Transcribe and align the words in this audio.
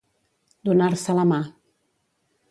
Donar-se 0.69 1.15
la 1.19 1.25
mà. 1.33 1.39